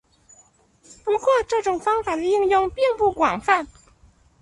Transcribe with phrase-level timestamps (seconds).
[1.03, 3.67] 不过这种方法的应用并不广泛。